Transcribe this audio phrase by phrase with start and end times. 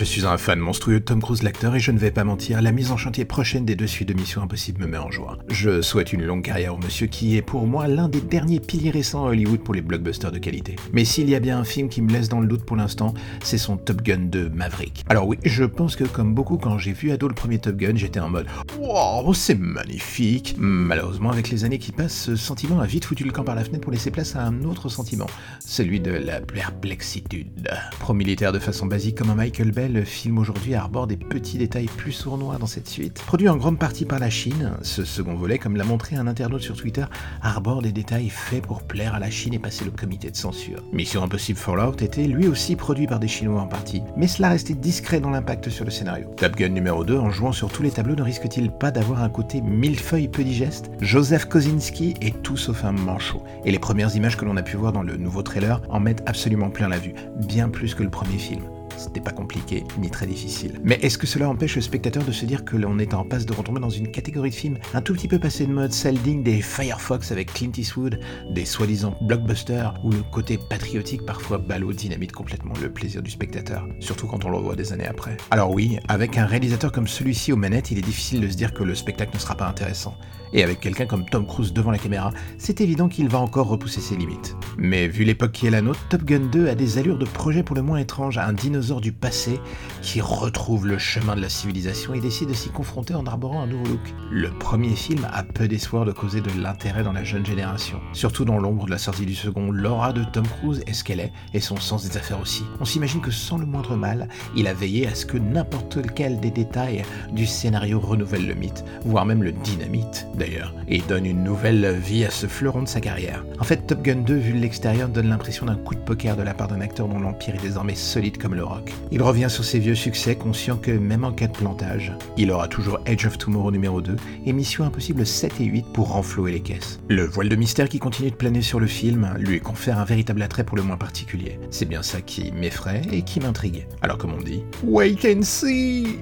[0.00, 2.62] Je suis un fan monstrueux de Tom Cruise l'acteur et je ne vais pas mentir,
[2.62, 5.36] la mise en chantier prochaine des deux suites de Mission Impossible me met en joie.
[5.50, 8.88] Je souhaite une longue carrière au monsieur qui est pour moi l'un des derniers piliers
[8.88, 10.76] récents à Hollywood pour les blockbusters de qualité.
[10.94, 13.12] Mais s'il y a bien un film qui me laisse dans le doute pour l'instant,
[13.44, 15.04] c'est son Top Gun 2 Maverick.
[15.10, 17.96] Alors oui, je pense que comme beaucoup quand j'ai vu ado le premier Top Gun,
[17.96, 18.46] j'étais en mode
[18.90, 23.30] Wow, c'est magnifique Malheureusement, avec les années qui passent, ce sentiment a vite foutu le
[23.30, 25.28] camp par la fenêtre pour laisser place à un autre sentiment,
[25.60, 27.70] celui de la perplexitude.
[28.00, 31.86] Pro-militaire de façon basique comme un Michael Bay, le film aujourd'hui arbore des petits détails
[31.86, 33.22] plus sournois dans cette suite.
[33.26, 36.62] Produit en grande partie par la Chine, ce second volet, comme l'a montré un internaute
[36.62, 37.04] sur Twitter,
[37.42, 40.82] arbore des détails faits pour plaire à la Chine et passer le comité de censure.
[40.92, 44.74] Mission Impossible Fallout était lui aussi produit par des Chinois en partie, mais cela restait
[44.74, 46.26] discret dans l'impact sur le scénario.
[46.36, 49.28] Top Gun numéro 2, en jouant sur tous les tableaux, ne risque-t-il pas d'avoir un
[49.28, 54.36] côté millefeuille peu digeste Joseph Kosinski est tout sauf un manchot, et les premières images
[54.36, 57.14] que l'on a pu voir dans le nouveau trailer en mettent absolument plein la vue,
[57.36, 58.62] bien plus que le premier film.
[59.00, 60.78] C'était pas compliqué, ni très difficile.
[60.84, 63.46] Mais est-ce que cela empêche le spectateur de se dire que l'on est en passe
[63.46, 66.18] de retomber dans une catégorie de films un tout petit peu passé de mode, celle
[66.18, 68.20] digne des Firefox avec Clint Eastwood,
[68.50, 73.88] des soi-disant blockbusters, où le côté patriotique parfois ballot dynamite complètement le plaisir du spectateur,
[74.00, 75.38] surtout quand on le revoit des années après?
[75.50, 78.74] Alors oui, avec un réalisateur comme celui-ci aux manettes, il est difficile de se dire
[78.74, 80.14] que le spectacle ne sera pas intéressant.
[80.52, 84.00] Et avec quelqu'un comme Tom Cruise devant la caméra, c'est évident qu'il va encore repousser
[84.00, 84.56] ses limites.
[84.76, 87.62] Mais vu l'époque qui est la nôtre, Top Gun 2 a des allures de projet
[87.62, 89.60] pour le moins étranges, un dinosaure du passé
[90.02, 93.66] qui retrouve le chemin de la civilisation et décide de s'y confronter en arborant un
[93.68, 94.14] nouveau look.
[94.32, 98.00] Le premier film a peu d'espoir de causer de l'intérêt dans la jeune génération.
[98.12, 101.20] Surtout dans l'ombre de la sortie du second, l'aura de Tom Cruise est ce qu'elle
[101.20, 102.64] est, et son sens des affaires aussi.
[102.80, 106.40] On s'imagine que sans le moindre mal, il a veillé à ce que n'importe lequel
[106.40, 111.44] des détails du scénario renouvelle le mythe, voire même le dynamite d'ailleurs, et donne une
[111.44, 113.44] nouvelle vie à ce fleuron de sa carrière.
[113.58, 116.42] En fait, Top Gun 2, vu de l'extérieur, donne l'impression d'un coup de poker de
[116.42, 118.64] la part d'un acteur dont l'empire est désormais solide comme le
[119.10, 122.68] Il revient sur ses vieux succès, conscient que même en cas de plantage, il aura
[122.68, 126.60] toujours Edge of Tomorrow numéro 2 et Mission Impossible 7 et 8 pour renflouer les
[126.60, 127.00] caisses.
[127.08, 130.42] Le voile de mystère qui continue de planer sur le film lui confère un véritable
[130.42, 131.58] attrait pour le moins particulier.
[131.70, 133.86] C'est bien ça qui m'effraie et qui m'intrigue.
[134.02, 136.18] Alors comme on dit, wait and see